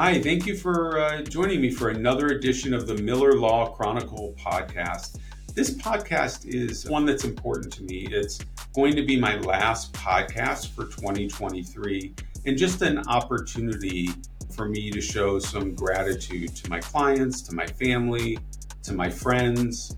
Hi, 0.00 0.18
thank 0.18 0.46
you 0.46 0.56
for 0.56 0.98
uh, 0.98 1.20
joining 1.20 1.60
me 1.60 1.70
for 1.70 1.90
another 1.90 2.28
edition 2.28 2.72
of 2.72 2.86
the 2.86 2.94
Miller 2.94 3.34
Law 3.34 3.66
Chronicle 3.72 4.34
podcast. 4.42 5.18
This 5.54 5.74
podcast 5.74 6.46
is 6.46 6.88
one 6.88 7.04
that's 7.04 7.24
important 7.24 7.70
to 7.74 7.82
me. 7.82 8.08
It's 8.10 8.38
going 8.74 8.96
to 8.96 9.04
be 9.04 9.20
my 9.20 9.36
last 9.40 9.92
podcast 9.92 10.68
for 10.68 10.84
2023 10.84 12.14
and 12.46 12.56
just 12.56 12.80
an 12.80 13.06
opportunity 13.08 14.08
for 14.56 14.66
me 14.66 14.90
to 14.90 15.02
show 15.02 15.38
some 15.38 15.74
gratitude 15.74 16.56
to 16.56 16.70
my 16.70 16.80
clients, 16.80 17.42
to 17.42 17.54
my 17.54 17.66
family, 17.66 18.38
to 18.84 18.94
my 18.94 19.10
friends, 19.10 19.94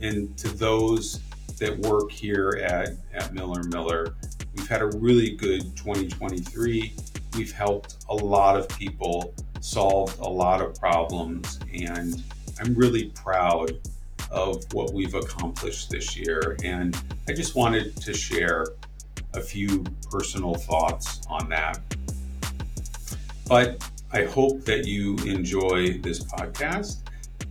and 0.00 0.34
to 0.38 0.48
those 0.48 1.20
that 1.58 1.78
work 1.80 2.10
here 2.10 2.58
at, 2.64 2.92
at 3.12 3.34
Miller 3.34 3.62
Miller. 3.64 4.14
We've 4.56 4.66
had 4.66 4.80
a 4.80 4.86
really 4.86 5.36
good 5.36 5.76
2023. 5.76 6.94
We've 7.36 7.52
helped 7.52 8.04
a 8.08 8.14
lot 8.14 8.58
of 8.58 8.68
people, 8.68 9.34
solved 9.60 10.18
a 10.20 10.28
lot 10.28 10.60
of 10.60 10.74
problems, 10.74 11.58
and 11.72 12.22
I'm 12.60 12.74
really 12.74 13.06
proud 13.10 13.72
of 14.30 14.64
what 14.72 14.92
we've 14.92 15.14
accomplished 15.14 15.90
this 15.90 16.16
year. 16.16 16.56
And 16.64 16.96
I 17.28 17.32
just 17.32 17.54
wanted 17.54 17.96
to 17.96 18.14
share 18.14 18.66
a 19.34 19.40
few 19.40 19.84
personal 20.10 20.54
thoughts 20.54 21.22
on 21.28 21.48
that. 21.48 21.80
But 23.46 23.88
I 24.12 24.24
hope 24.24 24.64
that 24.64 24.86
you 24.86 25.16
enjoy 25.18 25.98
this 25.98 26.22
podcast. 26.24 26.98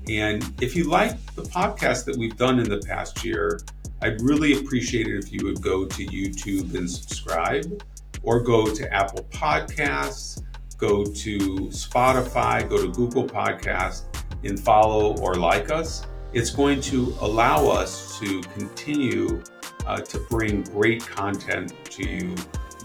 And 0.07 0.43
if 0.61 0.75
you 0.75 0.85
like 0.85 1.13
the 1.35 1.43
podcast 1.43 2.05
that 2.05 2.17
we've 2.17 2.37
done 2.37 2.59
in 2.59 2.69
the 2.69 2.79
past 2.79 3.23
year, 3.23 3.61
I'd 4.01 4.19
really 4.21 4.59
appreciate 4.59 5.07
it 5.07 5.17
if 5.17 5.31
you 5.31 5.43
would 5.43 5.61
go 5.61 5.85
to 5.85 6.05
YouTube 6.05 6.73
and 6.75 6.89
subscribe, 6.89 7.83
or 8.23 8.39
go 8.39 8.65
to 8.73 8.93
Apple 8.93 9.23
Podcasts, 9.31 10.43
go 10.77 11.03
to 11.03 11.37
Spotify, 11.69 12.67
go 12.67 12.81
to 12.81 12.91
Google 12.91 13.25
Podcasts, 13.25 14.03
and 14.43 14.59
follow 14.59 15.15
or 15.17 15.35
like 15.35 15.71
us. 15.71 16.07
It's 16.33 16.49
going 16.49 16.81
to 16.81 17.13
allow 17.19 17.67
us 17.67 18.19
to 18.19 18.41
continue 18.41 19.41
uh, 19.85 19.97
to 20.01 20.19
bring 20.29 20.63
great 20.63 21.05
content 21.05 21.73
to 21.85 22.09
you 22.09 22.35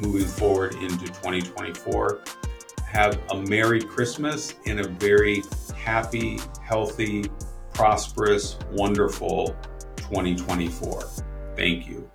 moving 0.01 0.27
forward 0.27 0.75
into 0.75 1.07
2024. 1.07 2.20
Have 2.84 3.20
a 3.31 3.37
Merry 3.37 3.81
Christmas 3.81 4.55
and 4.67 4.81
a 4.81 4.89
very 4.89 5.42
happy, 5.77 6.39
healthy, 6.62 7.25
prosperous, 7.73 8.59
wonderful 8.73 9.57
2024. 9.97 11.03
Thank 11.57 11.87
you. 11.87 12.11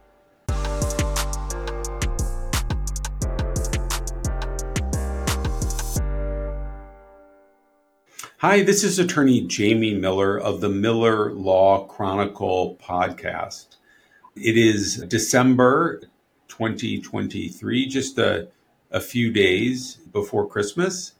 Hi, 8.42 8.64
this 8.64 8.84
is 8.84 8.98
attorney 8.98 9.42
Jamie 9.42 9.94
Miller 9.94 10.36
of 10.36 10.62
the 10.62 10.70
Miller 10.70 11.32
Law 11.32 11.86
Chronicle 11.86 12.76
podcast. 12.82 13.76
It 14.36 14.58
is 14.58 14.96
December 15.08 16.02
2023, 16.48 17.86
just 17.88 18.18
a, 18.18 18.48
a 18.90 19.00
few 19.00 19.32
days 19.32 19.98
before 20.12 20.48
Christmas. 20.48 21.14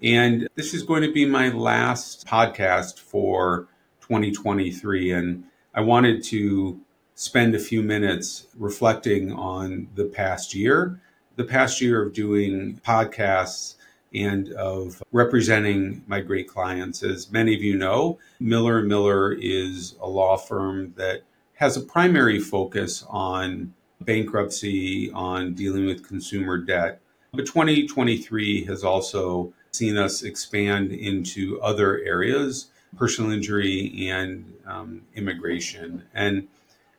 And 0.00 0.48
this 0.54 0.72
is 0.72 0.84
going 0.84 1.02
to 1.02 1.10
be 1.10 1.26
my 1.26 1.48
last 1.48 2.24
podcast 2.28 3.00
for 3.00 3.66
2023. 4.02 5.10
And 5.10 5.42
I 5.74 5.80
wanted 5.80 6.22
to 6.26 6.80
spend 7.16 7.56
a 7.56 7.58
few 7.58 7.82
minutes 7.82 8.46
reflecting 8.56 9.32
on 9.32 9.88
the 9.96 10.04
past 10.04 10.54
year, 10.54 11.00
the 11.34 11.42
past 11.42 11.80
year 11.80 12.00
of 12.00 12.12
doing 12.12 12.80
podcasts 12.86 13.74
and 14.14 14.52
of 14.52 15.02
representing 15.12 16.02
my 16.06 16.20
great 16.20 16.48
clients. 16.48 17.02
As 17.02 17.30
many 17.30 17.54
of 17.54 17.62
you 17.62 17.76
know, 17.76 18.18
Miller 18.40 18.82
Miller 18.82 19.32
is 19.32 19.94
a 20.00 20.08
law 20.08 20.36
firm 20.36 20.94
that 20.96 21.22
has 21.54 21.76
a 21.76 21.80
primary 21.80 22.40
focus 22.40 23.04
on 23.08 23.74
bankruptcy, 24.00 25.10
on 25.12 25.54
dealing 25.54 25.86
with 25.86 26.06
consumer 26.06 26.58
debt. 26.58 27.00
But 27.32 27.46
2023 27.46 28.64
has 28.64 28.82
also 28.82 29.52
seen 29.72 29.96
us 29.96 30.22
expand 30.22 30.90
into 30.90 31.60
other 31.60 31.98
areas 32.00 32.70
personal 32.96 33.30
injury 33.30 34.08
and 34.08 34.52
um, 34.66 35.02
immigration. 35.14 36.04
And 36.14 36.48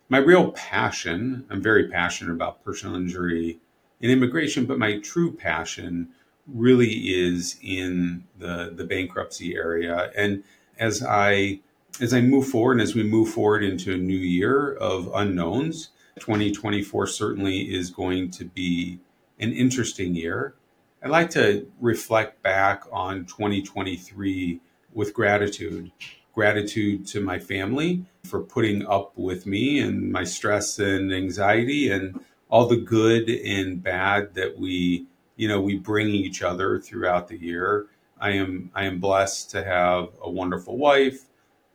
my 0.09 0.17
real 0.17 0.51
passion, 0.51 1.45
I'm 1.49 1.61
very 1.61 1.87
passionate 1.87 2.31
about 2.31 2.63
personal 2.63 2.95
injury 2.95 3.59
and 4.01 4.11
immigration, 4.11 4.65
but 4.65 4.79
my 4.79 4.99
true 4.99 5.33
passion 5.33 6.09
really 6.47 6.89
is 6.89 7.57
in 7.61 8.25
the, 8.37 8.71
the 8.75 8.85
bankruptcy 8.85 9.55
area. 9.55 10.11
And 10.15 10.43
as 10.77 11.03
I 11.03 11.61
as 11.99 12.13
I 12.13 12.21
move 12.21 12.47
forward 12.47 12.73
and 12.73 12.81
as 12.81 12.95
we 12.95 13.03
move 13.03 13.29
forward 13.29 13.63
into 13.63 13.93
a 13.93 13.97
new 13.97 14.17
year 14.17 14.73
of 14.73 15.11
unknowns, 15.13 15.89
2024 16.19 17.05
certainly 17.07 17.73
is 17.73 17.89
going 17.89 18.31
to 18.31 18.45
be 18.45 18.99
an 19.39 19.51
interesting 19.51 20.15
year. 20.15 20.55
I'd 21.03 21.09
like 21.09 21.31
to 21.31 21.67
reflect 21.79 22.41
back 22.43 22.83
on 22.91 23.25
2023 23.25 24.61
with 24.93 25.13
gratitude. 25.13 25.91
Gratitude 26.33 27.05
to 27.07 27.21
my 27.21 27.39
family 27.39 28.05
for 28.23 28.39
putting 28.39 28.85
up 28.85 29.17
with 29.17 29.45
me 29.45 29.79
and 29.79 30.11
my 30.11 30.23
stress 30.23 30.79
and 30.79 31.11
anxiety 31.11 31.89
and 31.89 32.23
all 32.49 32.67
the 32.67 32.77
good 32.77 33.29
and 33.29 33.81
bad 33.83 34.35
that 34.35 34.57
we, 34.57 35.07
you 35.35 35.47
know, 35.47 35.61
we 35.61 35.77
bring 35.77 36.09
each 36.09 36.41
other 36.41 36.79
throughout 36.79 37.27
the 37.27 37.37
year. 37.37 37.87
I 38.19 38.31
am 38.31 38.71
I 38.75 38.85
am 38.85 38.99
blessed 38.99 39.49
to 39.51 39.63
have 39.63 40.09
a 40.21 40.29
wonderful 40.29 40.77
wife, 40.77 41.25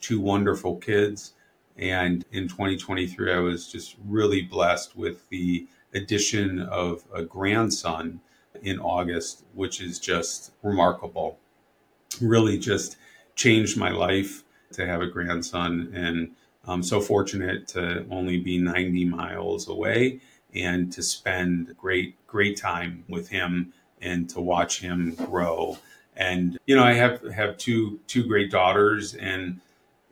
two 0.00 0.20
wonderful 0.20 0.76
kids, 0.76 1.34
and 1.76 2.24
in 2.32 2.48
2023 2.48 3.32
I 3.32 3.38
was 3.38 3.70
just 3.70 3.96
really 4.06 4.42
blessed 4.42 4.96
with 4.96 5.28
the 5.28 5.66
addition 5.94 6.60
of 6.60 7.04
a 7.12 7.22
grandson 7.22 8.20
in 8.62 8.78
August, 8.78 9.44
which 9.54 9.80
is 9.80 9.98
just 9.98 10.52
remarkable. 10.62 11.38
Really 12.20 12.58
just 12.58 12.96
changed 13.34 13.76
my 13.76 13.90
life 13.90 14.44
to 14.72 14.86
have 14.86 15.00
a 15.00 15.06
grandson. 15.06 15.90
And 15.94 16.32
I'm 16.64 16.82
so 16.82 17.00
fortunate 17.00 17.68
to 17.68 18.06
only 18.10 18.38
be 18.38 18.58
90 18.58 19.04
miles 19.06 19.68
away 19.68 20.20
and 20.62 20.92
to 20.92 21.02
spend 21.02 21.76
great, 21.76 22.14
great 22.26 22.56
time 22.56 23.04
with 23.08 23.28
him 23.28 23.72
and 24.00 24.28
to 24.30 24.40
watch 24.40 24.80
him 24.80 25.14
grow. 25.14 25.78
And, 26.16 26.58
you 26.66 26.76
know, 26.76 26.84
I 26.84 26.94
have, 26.94 27.22
have 27.32 27.58
two, 27.58 28.00
two 28.06 28.24
great 28.24 28.50
daughters 28.50 29.14
and 29.14 29.60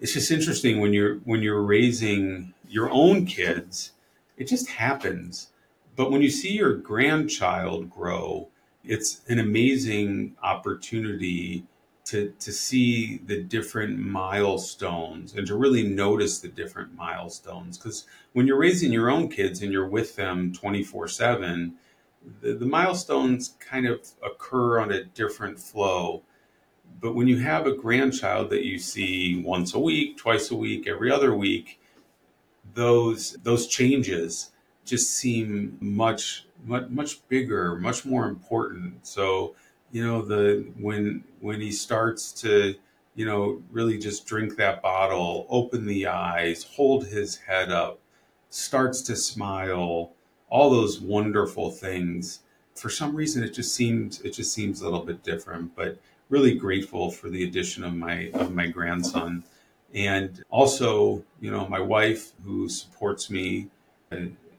it's 0.01 0.13
just 0.13 0.31
interesting 0.31 0.81
when 0.81 0.93
you're, 0.93 1.17
when 1.19 1.43
you're 1.43 1.63
raising 1.63 2.53
your 2.69 2.91
own 2.91 3.27
kids, 3.27 3.93
it 4.37 4.49
just 4.49 4.69
happens 4.69 5.49
but 5.97 6.11
when 6.11 6.23
you 6.23 6.31
see 6.31 6.53
your 6.53 6.75
grandchild 6.75 7.91
grow, 7.91 8.49
it's 8.85 9.21
an 9.29 9.39
amazing 9.39 10.37
opportunity 10.43 11.65
to, 12.05 12.33
to 12.39 12.53
see 12.53 13.19
the 13.25 13.43
different 13.43 13.99
milestones 13.99 15.35
and 15.35 15.47
to 15.47 15.57
really 15.57 15.83
notice 15.83 16.39
the 16.39 16.49
different 16.49 16.95
milestones. 16.95 17.79
Because 17.79 18.05
when 18.33 18.47
you're 18.47 18.59
raising 18.59 18.93
your 18.93 19.11
own 19.11 19.29
kids 19.29 19.63
and 19.63 19.73
you're 19.73 19.89
with 19.89 20.15
them 20.17 20.53
24 20.53 21.09
7, 21.09 21.75
the, 22.41 22.55
the 22.55 22.67
milestones 22.67 23.55
kind 23.59 23.87
of 23.87 24.07
occur 24.23 24.81
on 24.81 24.93
a 24.93 25.05
different 25.05 25.59
flow. 25.59 26.23
But 27.01 27.15
when 27.15 27.27
you 27.27 27.39
have 27.39 27.67
a 27.67 27.75
grandchild 27.75 28.51
that 28.51 28.65
you 28.65 28.79
see 28.79 29.43
once 29.43 29.75
a 29.75 29.79
week, 29.79 30.19
twice 30.19 30.51
a 30.51 30.57
week, 30.57 30.87
every 30.87 31.11
other 31.11 31.35
week, 31.35 31.81
those 32.75 33.33
those 33.43 33.67
changes 33.67 34.53
just 34.85 35.11
seem 35.11 35.77
much 35.81 36.47
much 36.65 36.89
much 36.89 37.27
bigger, 37.29 37.77
much 37.77 38.05
more 38.05 38.27
important. 38.27 39.07
So 39.07 39.55
you 39.95 40.05
know 40.05 40.23
the 40.23 40.67
when 40.79 41.23
when 41.41 41.61
he 41.61 41.71
starts 41.71 42.33
to 42.33 42.75
you 43.15 43.25
know 43.25 43.63
really 43.71 43.97
just 43.97 44.27
drink 44.27 44.57
that 44.57 44.83
bottle, 44.83 45.47
open 45.49 45.87
the 45.87 46.09
eyes, 46.09 46.65
hold 46.65 47.07
his 47.07 47.37
head 47.37 47.71
up, 47.71 48.01
starts 48.51 49.01
to 49.03 49.15
smile, 49.15 50.11
all 50.51 50.69
those 50.69 51.01
wonderful 51.01 51.71
things. 51.71 52.41
For 52.75 52.91
some 52.91 53.15
reason, 53.15 53.45
it 53.45 53.55
just 53.55 53.73
seems 53.73 54.21
it 54.23 54.33
just 54.33 54.53
seems 54.53 54.81
a 54.81 54.85
little 54.85 55.07
bit 55.07 55.23
different, 55.23 55.77
but 55.77 55.97
really 56.29 56.57
grateful 56.57 57.13
for 57.13 57.31
the 57.31 57.45
addition 57.45 57.85
of 57.85 57.95
my 57.95 58.31
of 58.35 58.53
my 58.53 58.67
grandson 58.67 59.45
and 59.95 60.43
also 60.51 61.23
you 61.41 61.53
know 61.53 61.69
my 61.69 61.79
wife 61.79 62.33
who 62.45 62.69
supports 62.69 63.31
me 63.31 63.69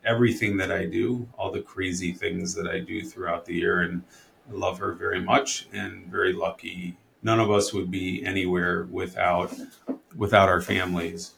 everything 0.06 0.56
that 0.58 0.72
I 0.72 0.86
do, 0.86 1.28
all 1.38 1.52
the 1.52 1.62
crazy 1.62 2.14
things 2.14 2.54
that 2.56 2.68
I 2.68 2.80
do 2.80 3.04
throughout 3.04 3.46
the 3.46 3.56
year. 3.56 3.82
And 3.82 4.04
I 4.50 4.54
love 4.54 4.80
her 4.80 4.94
very 4.94 5.22
much 5.22 5.68
and 5.74 6.08
very 6.08 6.34
lucky. 6.34 6.98
None 7.24 7.40
of 7.40 7.50
us 7.50 7.74
would 7.74 7.90
be 7.90 8.24
anywhere 8.26 8.88
without 8.92 9.54
without 10.16 10.50
our 10.50 10.62
families. 10.62 11.34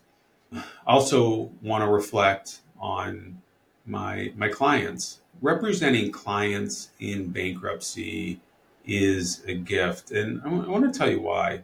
I 0.53 0.63
also 0.85 1.51
want 1.61 1.83
to 1.83 1.89
reflect 1.89 2.59
on 2.79 3.41
my 3.85 4.33
my 4.35 4.49
clients. 4.49 5.21
Representing 5.41 6.11
clients 6.11 6.89
in 6.99 7.29
bankruptcy 7.29 8.41
is 8.85 9.43
a 9.45 9.53
gift. 9.53 10.11
And 10.11 10.41
I 10.43 10.47
want 10.47 10.91
to 10.91 10.97
tell 10.97 11.09
you 11.09 11.21
why 11.21 11.63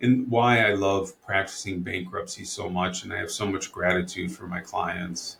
and 0.00 0.30
why 0.30 0.60
I 0.60 0.74
love 0.74 1.20
practicing 1.22 1.80
bankruptcy 1.80 2.44
so 2.44 2.68
much. 2.68 3.02
And 3.02 3.12
I 3.12 3.18
have 3.18 3.30
so 3.30 3.46
much 3.46 3.72
gratitude 3.72 4.30
for 4.30 4.46
my 4.46 4.60
clients. 4.60 5.38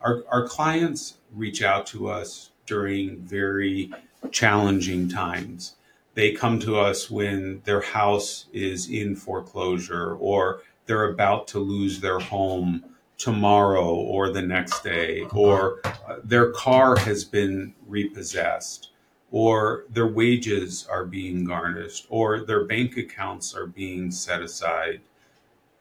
Our, 0.00 0.24
our 0.30 0.46
clients 0.46 1.18
reach 1.32 1.62
out 1.62 1.86
to 1.88 2.08
us 2.08 2.50
during 2.66 3.18
very 3.18 3.92
challenging 4.30 5.08
times. 5.08 5.76
They 6.14 6.32
come 6.32 6.58
to 6.60 6.78
us 6.78 7.10
when 7.10 7.62
their 7.64 7.80
house 7.80 8.46
is 8.52 8.88
in 8.88 9.16
foreclosure 9.16 10.14
or 10.14 10.60
they're 10.86 11.10
about 11.10 11.48
to 11.48 11.58
lose 11.58 12.00
their 12.00 12.18
home 12.18 12.84
tomorrow 13.16 13.94
or 13.94 14.30
the 14.30 14.42
next 14.42 14.82
day, 14.82 15.22
or 15.32 15.80
their 16.22 16.50
car 16.52 16.96
has 16.96 17.24
been 17.24 17.74
repossessed, 17.86 18.90
or 19.30 19.84
their 19.88 20.06
wages 20.06 20.86
are 20.90 21.04
being 21.04 21.44
garnished, 21.44 22.06
or 22.10 22.40
their 22.40 22.64
bank 22.64 22.96
accounts 22.96 23.54
are 23.54 23.66
being 23.66 24.10
set 24.10 24.42
aside. 24.42 25.00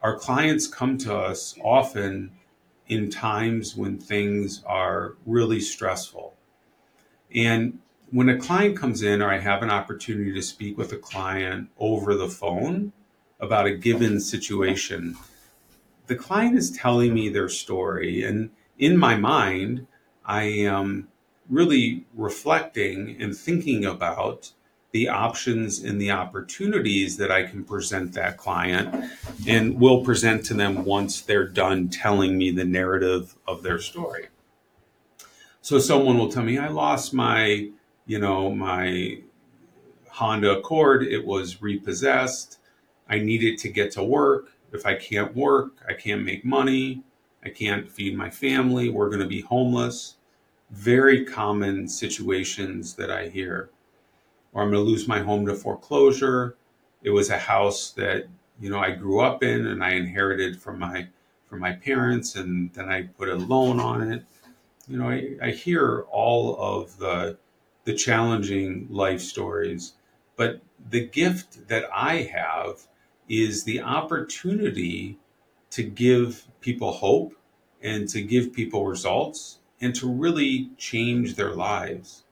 Our 0.02 0.18
clients 0.18 0.68
come 0.68 0.98
to 1.00 1.16
us 1.16 1.56
often 1.62 2.32
in 2.88 3.10
times 3.10 3.76
when 3.76 3.98
things 3.98 4.64
are 4.66 5.16
really 5.26 5.60
stressful. 5.60 6.36
And 7.34 7.80
when 8.14 8.30
a 8.30 8.38
client 8.38 8.78
comes 8.78 9.02
in, 9.02 9.24
or 9.24 9.32
I 9.32 9.40
have 9.40 9.64
an 9.64 9.72
opportunity 9.72 10.32
to 10.34 10.42
speak 10.44 10.78
with 10.78 10.94
a 10.94 10.98
client 10.98 11.70
over 11.80 12.14
the 12.14 12.30
phone 12.30 12.94
about 13.40 13.66
a 13.66 13.76
given 13.76 14.20
situation, 14.20 15.18
the 16.06 16.16
client 16.16 16.56
is 16.56 16.70
telling 16.70 17.16
me 17.16 17.30
their 17.30 17.50
story. 17.50 18.24
And 18.24 18.52
in 18.78 18.98
my 18.98 19.16
mind, 19.16 19.88
I 20.24 20.44
am 20.44 21.08
really 21.50 22.06
reflecting 22.14 23.18
and 23.20 23.36
thinking 23.36 23.84
about 23.84 24.52
the 24.92 25.10
options 25.10 25.80
and 25.80 26.00
the 26.00 26.12
opportunities 26.12 27.18
that 27.18 27.32
I 27.32 27.48
can 27.48 27.64
present 27.64 28.14
that 28.14 28.38
client 28.38 29.10
and 29.48 29.80
will 29.80 30.04
present 30.04 30.46
to 30.46 30.54
them 30.54 30.86
once 30.86 31.20
they're 31.20 31.48
done 31.48 31.90
telling 31.90 32.38
me 32.38 32.52
the 32.52 32.64
narrative 32.64 33.36
of 33.48 33.64
their 33.64 33.80
story. 33.80 34.28
So 35.62 35.80
someone 35.80 36.20
will 36.20 36.32
tell 36.32 36.44
me, 36.44 36.60
I 36.60 36.68
lost 36.68 37.12
my, 37.12 37.70
you 38.06 38.20
know, 38.20 38.52
my 38.52 39.20
Honda 40.10 40.58
Accord. 40.58 41.04
It 41.04 41.26
was 41.26 41.62
repossessed. 41.62 42.60
I 43.10 43.20
needed 43.20 43.58
to 43.60 43.70
get 43.70 43.92
to 43.92 44.04
work. 44.04 44.52
If 44.72 44.86
I 44.86 44.96
can't 44.96 45.36
work, 45.36 45.74
I 45.88 45.94
can't 45.94 46.24
make 46.24 46.46
money. 46.46 47.04
I 47.44 47.50
can't 47.50 47.90
feed 47.90 48.18
my 48.18 48.30
family. 48.30 48.90
We're 48.90 49.10
going 49.10 49.22
to 49.22 49.28
be 49.28 49.42
homeless. 49.42 50.16
Very 50.72 51.26
common 51.26 51.88
situations 51.88 52.96
that 52.96 53.12
I 53.12 53.28
hear. 53.28 53.70
Or 54.54 54.64
I'm 54.64 54.72
going 54.72 54.84
to 54.84 54.90
lose 54.90 55.08
my 55.08 55.20
home 55.20 55.46
to 55.48 55.56
foreclosure. 55.56 56.56
It 57.04 57.10
was 57.10 57.30
a 57.30 57.38
house 57.38 57.92
that, 57.92 58.26
you 58.60 58.70
know, 58.70 58.80
I 58.80 58.92
grew 58.92 59.20
up 59.20 59.44
in 59.44 59.68
and 59.68 59.84
I 59.84 59.92
inherited 59.92 60.62
from 60.62 60.80
my 60.80 61.08
from 61.48 61.60
my 61.60 61.74
parents 61.74 62.36
and 62.36 62.74
then 62.74 62.90
I 62.90 63.04
put 63.04 63.30
a 63.30 63.36
loan 63.36 63.80
on 63.80 64.12
it 64.12 64.24
you 64.88 64.98
know, 64.98 65.10
I, 65.10 65.36
I 65.42 65.52
hear 65.52 66.06
all 66.12 66.58
of 66.60 66.98
the 66.98 67.38
the 67.86 67.94
challenging 67.94 68.88
life 68.90 69.22
stories, 69.22 69.94
but 70.36 70.62
the 70.90 71.06
gift 71.06 71.68
that 71.68 71.86
I 71.94 72.30
have 72.34 72.88
is 73.30 73.64
the 73.64 73.82
opportunity 73.82 75.18
to 75.72 75.84
give 75.84 76.48
people 76.62 76.92
hope 76.92 77.34
and 77.82 78.08
to 78.10 78.22
give 78.22 78.54
people 78.54 78.86
results 78.86 79.60
and 79.82 79.94
to 79.96 80.10
really 80.10 80.70
change 80.78 81.36
their 81.36 81.54
lives. 81.54 82.24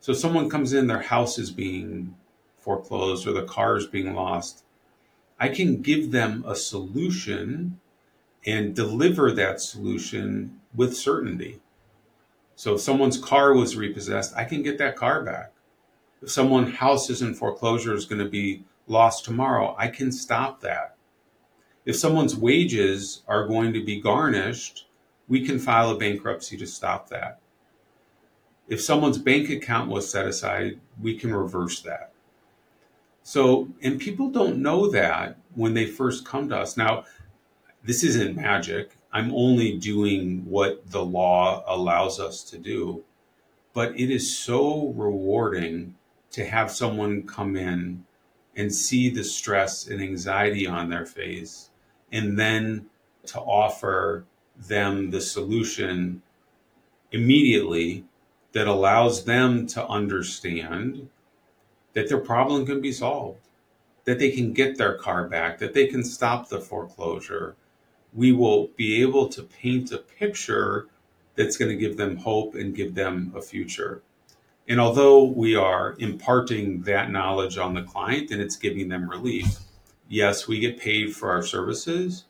So 0.00 0.12
someone 0.12 0.50
comes 0.50 0.72
in, 0.72 0.86
their 0.86 1.02
house 1.02 1.38
is 1.38 1.50
being 1.50 2.16
foreclosed 2.56 3.26
or 3.26 3.32
the 3.32 3.44
car 3.44 3.76
is 3.76 3.86
being 3.86 4.14
lost. 4.14 4.64
I 5.38 5.48
can 5.48 5.82
give 5.82 6.10
them 6.10 6.44
a 6.46 6.56
solution 6.56 7.80
and 8.46 8.74
deliver 8.74 9.30
that 9.32 9.60
solution 9.60 10.60
with 10.74 10.96
certainty. 10.96 11.60
So 12.56 12.74
if 12.74 12.80
someone's 12.80 13.18
car 13.18 13.54
was 13.54 13.76
repossessed, 13.76 14.34
I 14.36 14.44
can 14.44 14.62
get 14.62 14.78
that 14.78 14.96
car 14.96 15.22
back. 15.22 15.52
If 16.22 16.30
someone's 16.30 16.76
house 16.76 17.10
is 17.10 17.20
in 17.20 17.34
foreclosure 17.34 17.94
is 17.94 18.06
going 18.06 18.22
to 18.22 18.28
be 18.28 18.64
lost 18.86 19.24
tomorrow, 19.24 19.74
I 19.78 19.88
can 19.88 20.12
stop 20.12 20.60
that. 20.60 20.96
If 21.84 21.96
someone's 21.96 22.36
wages 22.36 23.22
are 23.28 23.46
going 23.46 23.72
to 23.74 23.84
be 23.84 24.00
garnished, 24.00 24.86
we 25.28 25.44
can 25.44 25.58
file 25.58 25.90
a 25.90 25.98
bankruptcy 25.98 26.56
to 26.56 26.66
stop 26.66 27.08
that. 27.10 27.40
If 28.68 28.80
someone's 28.80 29.18
bank 29.18 29.50
account 29.50 29.90
was 29.90 30.10
set 30.10 30.26
aside, 30.26 30.80
we 31.00 31.18
can 31.18 31.34
reverse 31.34 31.82
that. 31.82 32.12
So, 33.22 33.68
and 33.82 34.00
people 34.00 34.30
don't 34.30 34.62
know 34.62 34.90
that 34.90 35.38
when 35.54 35.74
they 35.74 35.86
first 35.86 36.24
come 36.24 36.48
to 36.48 36.58
us. 36.58 36.76
Now, 36.76 37.04
this 37.82 38.02
isn't 38.02 38.36
magic. 38.36 38.96
I'm 39.14 39.32
only 39.32 39.78
doing 39.78 40.44
what 40.44 40.90
the 40.90 41.04
law 41.04 41.62
allows 41.68 42.18
us 42.18 42.42
to 42.50 42.58
do. 42.58 43.04
But 43.72 43.98
it 43.98 44.10
is 44.10 44.36
so 44.36 44.88
rewarding 44.88 45.94
to 46.32 46.44
have 46.44 46.72
someone 46.72 47.22
come 47.22 47.56
in 47.56 48.04
and 48.56 48.74
see 48.74 49.08
the 49.08 49.22
stress 49.22 49.86
and 49.86 50.02
anxiety 50.02 50.66
on 50.66 50.90
their 50.90 51.06
face 51.06 51.70
and 52.10 52.36
then 52.36 52.86
to 53.26 53.38
offer 53.38 54.24
them 54.56 55.10
the 55.10 55.20
solution 55.20 56.22
immediately 57.12 58.04
that 58.52 58.66
allows 58.66 59.24
them 59.24 59.66
to 59.68 59.86
understand 59.86 61.08
that 61.92 62.08
their 62.08 62.18
problem 62.18 62.66
can 62.66 62.80
be 62.80 62.92
solved, 62.92 63.48
that 64.04 64.18
they 64.18 64.30
can 64.32 64.52
get 64.52 64.76
their 64.76 64.94
car 64.94 65.28
back, 65.28 65.58
that 65.58 65.72
they 65.72 65.86
can 65.86 66.02
stop 66.02 66.48
the 66.48 66.60
foreclosure, 66.60 67.56
we 68.14 68.32
will 68.32 68.68
be 68.76 69.02
able 69.02 69.28
to 69.28 69.42
paint 69.42 69.92
a 69.92 69.98
picture 69.98 70.86
that's 71.34 71.56
going 71.56 71.70
to 71.70 71.76
give 71.76 71.96
them 71.96 72.16
hope 72.16 72.54
and 72.54 72.74
give 72.74 72.94
them 72.94 73.32
a 73.36 73.42
future. 73.42 74.02
And 74.68 74.80
although 74.80 75.24
we 75.24 75.54
are 75.54 75.94
imparting 75.98 76.82
that 76.82 77.10
knowledge 77.10 77.58
on 77.58 77.74
the 77.74 77.82
client 77.82 78.30
and 78.30 78.40
it's 78.40 78.56
giving 78.56 78.88
them 78.88 79.10
relief, 79.10 79.58
yes, 80.08 80.48
we 80.48 80.58
get 80.58 80.80
paid 80.80 81.14
for 81.14 81.30
our 81.30 81.42
services, 81.42 82.24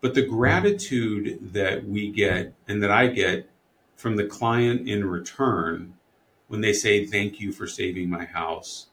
but 0.00 0.14
the 0.14 0.26
gratitude 0.26 1.52
that 1.52 1.86
we 1.86 2.10
get 2.10 2.52
and 2.66 2.82
that 2.82 2.90
I 2.90 3.06
get 3.06 3.48
from 3.96 4.16
the 4.16 4.26
client 4.26 4.88
in 4.88 5.04
return 5.04 5.94
when 6.48 6.60
they 6.60 6.72
say, 6.72 7.06
Thank 7.06 7.40
you 7.40 7.52
for 7.52 7.66
saving 7.66 8.10
my 8.10 8.24
house, 8.24 8.88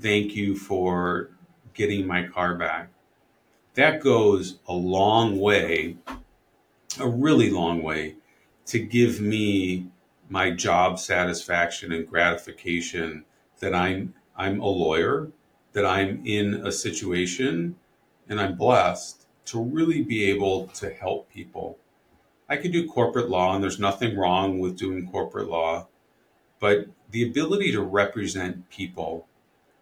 thank 0.00 0.34
you 0.34 0.56
for 0.56 1.30
getting 1.74 2.06
my 2.06 2.26
car 2.26 2.54
back, 2.54 2.90
that 3.76 4.00
goes 4.00 4.58
a 4.66 4.72
long 4.72 5.38
way, 5.38 5.96
a 6.98 7.08
really 7.08 7.50
long 7.50 7.82
way, 7.82 8.16
to 8.66 8.78
give 8.78 9.20
me 9.20 9.86
my 10.28 10.50
job 10.50 10.98
satisfaction 10.98 11.92
and 11.92 12.08
gratification 12.08 13.24
that 13.60 13.74
I'm 13.74 14.14
I'm 14.36 14.60
a 14.60 14.66
lawyer, 14.66 15.30
that 15.72 15.86
I'm 15.86 16.26
in 16.26 16.54
a 16.66 16.72
situation 16.72 17.76
and 18.28 18.40
I'm 18.40 18.56
blessed 18.56 19.26
to 19.46 19.62
really 19.62 20.02
be 20.02 20.24
able 20.30 20.66
to 20.68 20.92
help 20.92 21.30
people. 21.30 21.78
I 22.48 22.56
can 22.56 22.70
do 22.70 22.88
corporate 22.88 23.30
law 23.30 23.54
and 23.54 23.62
there's 23.62 23.78
nothing 23.78 24.16
wrong 24.16 24.58
with 24.58 24.76
doing 24.76 25.08
corporate 25.10 25.48
law, 25.48 25.86
but 26.58 26.86
the 27.10 27.22
ability 27.22 27.72
to 27.72 27.82
represent 27.82 28.68
people, 28.68 29.26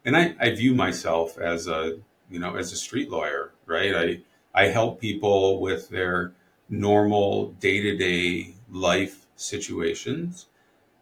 and 0.05 0.17
I, 0.17 0.35
I 0.39 0.51
view 0.51 0.75
myself 0.75 1.39
as 1.39 1.67
a 1.67 1.99
you 2.31 2.39
know, 2.39 2.57
as 2.57 2.73
a 2.73 2.77
street 2.77 3.11
lawyer, 3.11 3.53
right? 3.67 3.95
I 3.95 4.21
I 4.55 4.69
help 4.69 5.01
people 5.01 5.61
with 5.61 5.89
their 5.89 6.33
normal 6.69 7.51
day-to-day 7.61 8.55
life 8.71 9.27
situations 9.37 10.47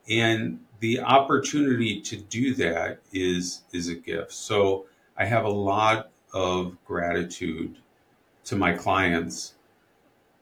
and 0.09 0.59
the 0.81 1.00
opportunity 1.00 2.00
to 2.00 2.17
do 2.17 2.55
that 2.55 2.99
is 3.12 3.62
is 3.73 3.88
a 3.88 3.95
gift. 3.95 4.33
So 4.33 4.87
I 5.17 5.25
have 5.25 5.45
a 5.45 5.50
lot 5.50 6.11
of 6.33 6.76
gratitude 6.85 7.79
to 8.45 8.57
my 8.57 8.73
clients 8.73 9.55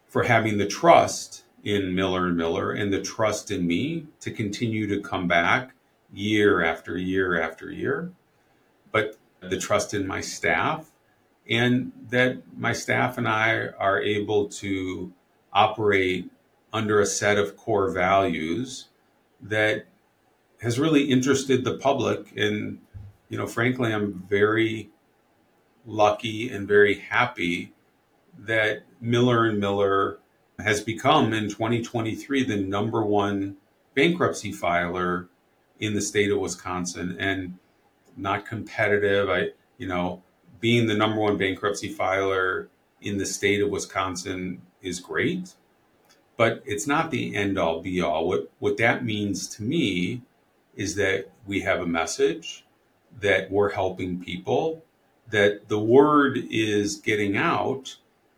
for 0.09 0.23
having 0.23 0.59
the 0.59 0.67
trust 0.67 1.45
in 1.63 1.95
Miller 1.95 2.27
and 2.27 2.37
Miller 2.37 2.73
and 2.73 2.93
the 2.93 3.03
trust 3.03 3.51
in 3.51 3.67
me 3.67 4.07
to 4.21 4.31
continue 4.31 4.87
to 4.87 5.01
come 5.01 5.29
back 5.29 5.75
year 6.13 6.65
after 6.65 6.97
year 6.97 7.41
after 7.41 7.71
year. 7.71 8.11
But 8.91 9.19
the 9.41 9.59
trust 9.59 9.95
in 9.95 10.07
my 10.07 10.21
staff, 10.21 10.91
and 11.49 11.93
that 12.11 12.43
my 12.57 12.73
staff 12.73 13.19
and 13.19 13.27
I 13.29 13.69
are 13.79 14.01
able 14.01 14.49
to 14.49 15.13
operate 15.53 16.31
under 16.73 17.01
a 17.01 17.07
set 17.07 17.39
of 17.39 17.57
core 17.57 17.91
values 17.91 18.87
that 19.41 19.87
has 20.61 20.79
really 20.79 21.05
interested 21.05 21.65
the 21.65 21.77
public. 21.77 22.33
And, 22.37 22.79
you 23.29 23.39
know, 23.39 23.47
frankly, 23.47 23.93
I'm 23.93 24.25
very 24.29 24.91
lucky 25.87 26.51
and 26.51 26.69
very 26.69 26.95
happy 26.95 27.73
that 28.39 28.83
Miller 29.01 29.47
and 29.47 29.59
Miller 29.59 30.19
has 30.59 30.81
become 30.81 31.33
in 31.33 31.49
2023 31.49 32.45
the 32.45 32.57
number 32.57 33.03
one 33.03 33.57
bankruptcy 33.95 34.53
filer 34.53 35.29
in 35.79 35.95
the 35.95 36.01
state 36.01 36.31
of 36.31 36.39
Wisconsin. 36.39 37.17
And 37.19 37.59
not 38.21 38.47
competitive. 38.47 39.29
I, 39.29 39.49
you 39.79 39.89
know, 39.89 40.23
being 40.61 40.87
the 40.87 40.95
number 40.95 41.21
one 41.21 41.39
bankruptcy 41.39 41.89
filer 41.89 42.69
in 43.01 43.19
the 43.19 43.27
state 43.27 43.63
of 43.63 43.71
Wisconsin 43.71 44.63
is 44.83 45.01
great, 45.01 45.55
but 46.37 46.63
it's 46.67 46.87
not 46.87 47.11
the 47.11 47.35
end 47.35 47.59
all 47.59 47.81
be 47.81 48.01
all. 48.01 48.29
What 48.29 48.51
what 48.59 48.77
that 48.79 49.05
means 49.05 49.49
to 49.57 49.63
me 49.63 50.23
is 50.75 50.95
that 50.97 51.31
we 51.47 51.61
have 51.61 51.81
a 51.81 51.87
message 51.87 52.65
that 53.21 53.51
we're 53.51 53.71
helping 53.71 54.23
people, 54.23 54.85
that 55.31 55.69
the 55.69 55.79
word 55.79 56.39
is 56.51 56.97
getting 56.97 57.37
out, 57.37 57.97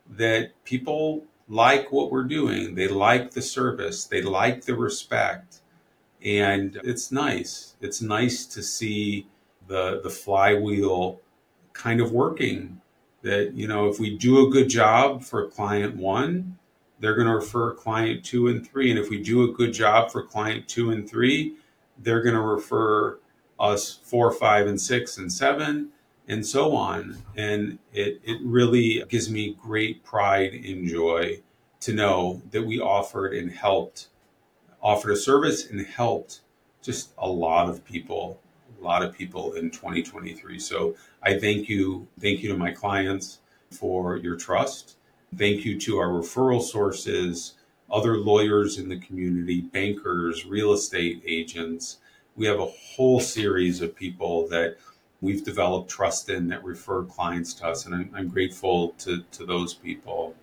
that 0.09 0.53
people 0.65 1.25
like 1.49 1.93
what 1.93 2.11
we're 2.11 2.25
doing. 2.25 2.75
They 2.75 2.89
like 2.89 3.33
the 3.33 3.43
service, 3.43 4.05
they 4.05 4.23
like 4.23 4.65
the 4.65 4.75
respect. 4.75 5.61
And 6.25 6.81
it's 6.85 7.11
nice. 7.11 7.75
It's 7.81 8.01
nice 8.01 8.47
to 8.47 8.63
see 8.63 9.27
the 9.67 10.01
the 10.03 10.11
flywheel 10.11 11.21
kind 11.73 12.01
of 12.01 12.13
working. 12.13 12.81
That, 13.23 13.55
you 13.55 13.69
know, 13.69 13.89
if 13.89 14.01
we 14.01 14.19
do 14.19 14.45
a 14.45 14.51
good 14.51 14.69
job 14.69 15.23
for 15.23 15.47
client 15.49 15.97
one, 15.97 16.59
they're 16.99 17.15
going 17.15 17.29
to 17.29 17.35
refer 17.35 17.73
client 17.73 18.25
two 18.25 18.49
and 18.49 18.69
three. 18.69 18.91
And 18.91 18.99
if 18.99 19.11
we 19.11 19.23
do 19.23 19.45
a 19.45 19.53
good 19.53 19.73
job 19.73 20.11
for 20.11 20.25
client 20.25 20.67
two 20.67 20.91
and 20.91 21.09
three, 21.09 21.55
they're 21.99 22.23
going 22.23 22.35
to 22.35 22.41
refer 22.41 23.21
us 23.61 24.01
four, 24.03 24.33
five, 24.33 24.67
and 24.67 24.81
six, 24.81 25.19
and 25.19 25.33
seven, 25.33 25.91
and 26.27 26.45
so 26.45 26.75
on. 26.75 27.19
And 27.37 27.79
it, 27.93 28.21
it 28.25 28.39
really 28.43 29.05
gives 29.09 29.31
me 29.31 29.57
great 29.61 30.03
pride 30.03 30.53
and 30.53 30.89
joy 30.89 31.43
to 31.81 31.93
know 31.93 32.43
that 32.51 32.67
we 32.67 32.81
offered 32.81 33.35
and 33.35 33.53
helped, 33.53 34.09
offered 34.83 35.13
a 35.13 35.17
service 35.17 35.71
and 35.71 35.87
helped 35.87 36.41
just 36.83 37.13
a 37.17 37.29
lot 37.29 37.69
of 37.69 37.85
people, 37.85 38.41
a 38.83 38.85
lot 38.85 39.03
of 39.03 39.17
people 39.17 39.55
in 39.55 39.71
2023. 39.71 40.59
So 40.59 40.97
I 41.23 41.39
thank 41.39 41.69
you, 41.69 42.09
thank 42.21 42.43
you 42.43 42.51
to 42.51 42.57
my 42.57 42.73
clients 42.73 43.39
for 43.71 44.17
your 44.17 44.37
trust. 44.37 44.97
Thank 45.37 45.65
you 45.65 45.79
to 45.81 45.99
our 45.99 46.09
referral 46.09 46.63
sources, 46.63 47.55
other 47.91 48.19
lawyers 48.19 48.79
in 48.79 48.89
the 48.89 48.99
community, 48.99 49.61
bankers, 49.63 50.45
real 50.45 50.73
estate 50.73 51.23
agents, 51.27 51.99
we 52.37 52.47
have 52.47 52.61
a 52.61 52.67
whole 52.67 53.21
series 53.21 53.81
of 53.81 53.95
people 53.95 54.49
that 54.49 54.79
we've 55.21 55.45
developed 55.45 55.91
trust 55.91 56.31
in 56.31 56.49
that 56.49 56.65
refer 56.65 57.05
clients 57.05 57.55
to 57.55 57.69
us, 57.69 57.87
and 57.87 57.95
I'm, 57.95 58.11
I'm 58.15 58.29
grateful 58.29 58.91
to, 59.01 59.23
to 59.33 59.45
those 59.45 59.75
people. 59.75 60.35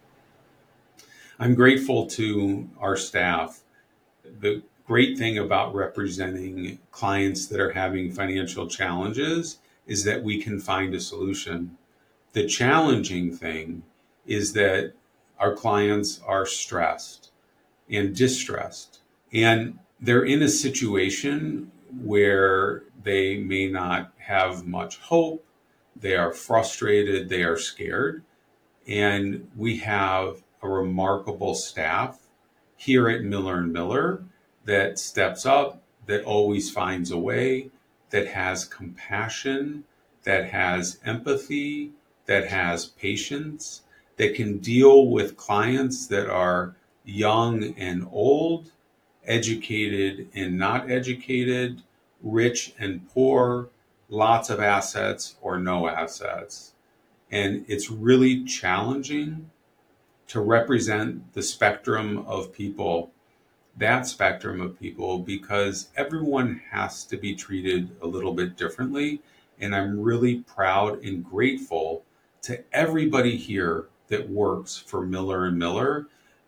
I'm 1.40 1.56
grateful 1.56 2.06
to 2.08 2.70
our 2.80 2.96
staff. 2.96 3.62
The 4.24 4.62
great 4.90 5.20
thing 5.20 5.38
about 5.38 5.76
representing 5.76 6.80
clients 6.90 7.46
that 7.46 7.60
are 7.60 7.74
having 7.74 8.12
financial 8.12 8.66
challenges 8.66 9.60
is 9.86 10.04
that 10.04 10.24
we 10.24 10.42
can 10.42 10.60
find 10.60 10.96
a 10.96 11.00
solution. 11.00 11.78
The 12.34 12.48
challenging 12.48 13.32
thing 13.32 13.84
is 14.26 14.54
that 14.54 14.94
our 15.38 15.54
clients 15.54 16.20
are 16.26 16.48
stressed 16.48 17.30
and 17.88 18.16
distressed, 18.16 19.02
and 19.32 19.78
they're 20.02 20.26
in 20.26 20.42
a 20.42 20.50
situation 20.50 21.72
where 22.04 22.82
they 23.04 23.38
may 23.38 23.68
not 23.68 24.12
have 24.18 24.66
much 24.66 24.98
hope, 24.98 25.46
they 25.96 26.16
are 26.16 26.34
frustrated, 26.34 27.30
they 27.30 27.44
are 27.44 27.58
scared. 27.58 28.24
And 28.88 29.52
we 29.56 29.78
have 29.78 30.42
a 30.64 30.68
remarkable 30.68 31.54
staff 31.54 32.22
here 32.76 33.08
at 33.08 33.22
Miller 33.22 33.60
and 33.60 33.72
Miller 33.72 34.24
that 34.66 35.00
steps 35.00 35.46
up, 35.46 35.82
that 36.06 36.24
always 36.24 36.72
finds 36.72 37.12
a 37.12 37.18
way, 37.18 37.70
that 38.10 38.28
has 38.28 38.66
compassion, 38.66 39.84
that 40.24 40.46
has 40.46 41.00
empathy, 41.06 41.92
that 42.26 42.48
has 42.48 42.86
patience, 42.86 43.82
that 44.18 44.36
can 44.36 44.58
deal 44.58 45.08
with 45.08 45.38
clients 45.38 46.08
that 46.08 46.30
are 46.30 46.76
young 47.06 47.64
and 47.78 48.08
old, 48.12 48.72
educated 49.26 50.28
and 50.34 50.58
not 50.58 50.90
educated, 50.90 51.82
rich 52.22 52.74
and 52.78 53.08
poor, 53.10 53.70
lots 54.10 54.50
of 54.50 54.60
assets 54.60 55.36
or 55.42 55.60
no 55.60 55.88
assets. 55.88 56.74
And 57.32 57.64
it's 57.68 57.92
really 57.92 58.44
challenging 58.44 59.52
to 60.28 60.42
represent 60.42 61.34
the 61.34 61.44
spectrum 61.44 62.20
of 62.28 62.54
people, 62.54 63.12
that 63.80 64.06
spectrum 64.08 64.62
of 64.62 64.80
people, 64.80 65.20
because 65.20 65.90
everyone 65.96 66.62
has 66.70 67.04
to 67.06 67.18
be 67.18 67.34
treated 67.34 67.90
a 68.02 68.08
little 68.08 68.34
bit 68.34 68.56
differently. 68.56 69.22
And 69.60 69.76
I'm 69.76 70.00
really 70.00 70.42
proud 70.42 71.04
and 71.04 71.24
grateful 71.24 72.04
to 72.44 72.64
everybody 72.72 73.36
here 73.36 73.88
that 74.08 74.30
works 74.30 74.78
for 74.78 75.06
Miller 75.06 75.46
and 75.46 75.58
Miller 75.58 76.08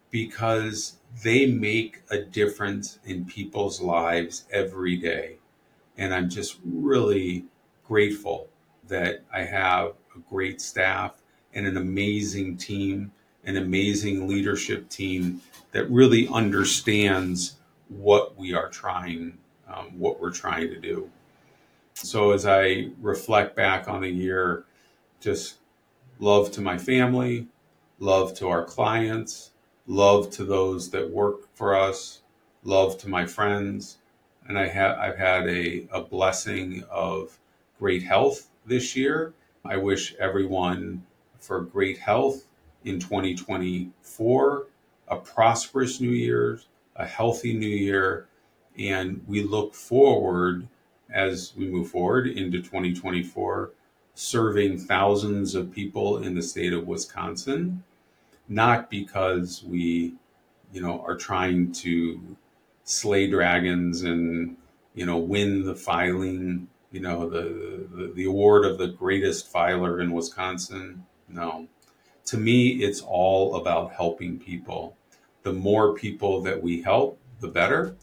because 0.09 0.97
they 1.23 1.45
make 1.45 2.01
a 2.09 2.19
difference 2.19 2.99
in 3.05 3.25
people's 3.25 3.81
lives 3.81 4.45
every 4.51 4.97
day. 4.97 5.37
And 5.97 6.13
I'm 6.13 6.29
just 6.29 6.59
really 6.65 7.45
grateful 7.85 8.49
that 8.87 9.23
I 9.33 9.43
have 9.43 9.93
a 10.15 10.19
great 10.29 10.61
staff 10.61 11.21
and 11.53 11.65
an 11.65 11.77
amazing 11.77 12.57
team, 12.57 13.11
an 13.45 13.57
amazing 13.57 14.27
leadership 14.27 14.89
team 14.89 15.41
that 15.71 15.89
really 15.89 16.27
understands 16.27 17.55
what 17.89 18.37
we 18.37 18.53
are 18.53 18.69
trying, 18.69 19.37
um, 19.67 19.97
what 19.97 20.19
we're 20.19 20.31
trying 20.31 20.69
to 20.69 20.79
do. 20.79 21.09
So 21.93 22.31
as 22.31 22.45
I 22.45 22.89
reflect 23.01 23.55
back 23.55 23.87
on 23.87 24.01
the 24.01 24.09
year, 24.09 24.65
just 25.19 25.55
love 26.19 26.51
to 26.51 26.61
my 26.61 26.77
family, 26.77 27.47
love 27.99 28.33
to 28.35 28.49
our 28.49 28.63
clients, 28.63 29.51
love 29.87 30.29
to 30.31 30.43
those 30.43 30.89
that 30.91 31.09
work 31.09 31.47
for 31.55 31.75
us, 31.75 32.21
love 32.63 32.97
to 32.99 33.09
my 33.09 33.25
friends, 33.25 33.97
and 34.47 34.57
I 34.57 34.67
have 34.67 34.97
I've 34.97 35.17
had 35.17 35.47
a, 35.47 35.87
a 35.91 36.01
blessing 36.01 36.83
of 36.89 37.39
great 37.79 38.03
health 38.03 38.49
this 38.65 38.95
year. 38.95 39.33
I 39.63 39.77
wish 39.77 40.15
everyone 40.15 41.03
for 41.39 41.61
great 41.61 41.99
health 41.99 42.45
in 42.85 42.99
2024, 42.99 44.67
a 45.07 45.15
prosperous 45.17 46.01
new 46.01 46.11
year, 46.11 46.59
a 46.95 47.05
healthy 47.05 47.53
new 47.53 47.67
year, 47.67 48.27
and 48.77 49.21
we 49.27 49.43
look 49.43 49.73
forward 49.73 50.67
as 51.13 51.53
we 51.57 51.67
move 51.67 51.89
forward 51.89 52.27
into 52.27 52.59
2024 52.59 53.71
serving 54.13 54.77
thousands 54.77 55.55
of 55.55 55.71
people 55.71 56.17
in 56.17 56.35
the 56.35 56.41
state 56.41 56.73
of 56.73 56.87
Wisconsin 56.87 57.83
not 58.51 58.89
because 58.89 59.63
we, 59.63 60.13
you 60.73 60.81
know, 60.81 61.01
are 61.07 61.15
trying 61.15 61.71
to 61.71 62.37
slay 62.83 63.27
dragons 63.29 64.03
and 64.03 64.57
you 64.93 65.05
know 65.05 65.17
win 65.17 65.63
the 65.63 65.75
filing, 65.75 66.67
you 66.91 66.99
know, 66.99 67.29
the 67.29 67.87
the, 67.95 68.11
the 68.13 68.25
award 68.25 68.65
of 68.65 68.77
the 68.77 68.87
greatest 68.87 69.49
filer 69.49 70.01
in 70.01 70.11
Wisconsin. 70.11 71.05
No, 71.29 71.67
to 72.25 72.37
me, 72.37 72.83
it's 72.83 73.01
all 73.01 73.55
about 73.55 73.93
helping 73.93 74.39
people. 74.39 74.97
The 75.43 75.53
more 75.53 75.93
people 75.93 76.41
that 76.41 76.61
we 76.61 76.81
help, 76.81 77.19
the 77.39 77.47
better. 77.47 77.95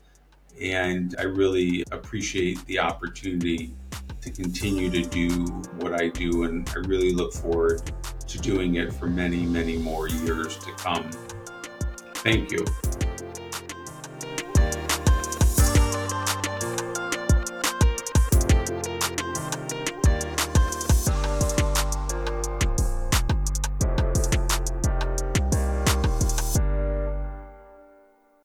And 0.61 1.15
I 1.19 1.23
really 1.23 1.85
appreciate 1.93 2.65
the 2.67 2.81
opportunity 2.81 3.75
to 4.21 4.31
continue 4.31 4.91
to 4.91 5.03
do 5.03 5.45
what 5.79 6.01
I 6.01 6.09
do. 6.09 6.45
And 6.45 6.69
I 6.71 6.79
really 6.89 7.13
look 7.13 7.33
forward 7.33 7.83
to 8.27 8.39
doing 8.39 8.75
it 8.75 8.93
for 8.93 9.07
many, 9.07 9.47
many 9.47 9.79
more 9.79 10.09
years 10.09 10.57
to 10.59 10.73
come. 10.73 11.09
Thank 12.17 12.51
you. 12.51 12.65